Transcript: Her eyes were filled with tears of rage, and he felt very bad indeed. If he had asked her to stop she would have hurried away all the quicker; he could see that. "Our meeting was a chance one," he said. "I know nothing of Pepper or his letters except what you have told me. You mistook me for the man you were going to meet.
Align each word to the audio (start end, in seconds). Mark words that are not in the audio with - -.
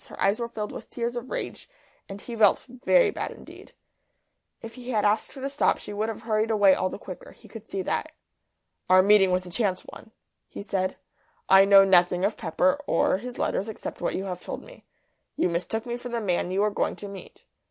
Her 0.07 0.19
eyes 0.19 0.39
were 0.39 0.47
filled 0.49 0.71
with 0.71 0.89
tears 0.89 1.15
of 1.15 1.29
rage, 1.29 1.69
and 2.09 2.19
he 2.19 2.35
felt 2.35 2.65
very 2.67 3.11
bad 3.11 3.29
indeed. 3.31 3.71
If 4.59 4.73
he 4.73 4.89
had 4.89 5.05
asked 5.05 5.33
her 5.33 5.41
to 5.41 5.47
stop 5.49 5.77
she 5.77 5.93
would 5.93 6.09
have 6.09 6.23
hurried 6.23 6.49
away 6.49 6.73
all 6.73 6.89
the 6.89 6.97
quicker; 6.97 7.33
he 7.33 7.47
could 7.47 7.69
see 7.69 7.83
that. 7.83 8.11
"Our 8.89 9.03
meeting 9.03 9.29
was 9.29 9.45
a 9.45 9.51
chance 9.51 9.83
one," 9.85 10.09
he 10.47 10.63
said. 10.63 10.95
"I 11.47 11.65
know 11.65 11.83
nothing 11.85 12.25
of 12.25 12.35
Pepper 12.35 12.81
or 12.87 13.19
his 13.19 13.37
letters 13.37 13.69
except 13.69 14.01
what 14.01 14.15
you 14.15 14.23
have 14.23 14.41
told 14.41 14.63
me. 14.63 14.85
You 15.35 15.49
mistook 15.49 15.85
me 15.85 15.97
for 15.97 16.09
the 16.09 16.19
man 16.19 16.49
you 16.49 16.61
were 16.61 16.71
going 16.71 16.95
to 16.95 17.07
meet. 17.07 17.43